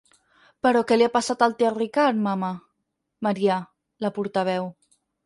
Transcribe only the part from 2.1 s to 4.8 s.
mama? –Maria, la portaveu.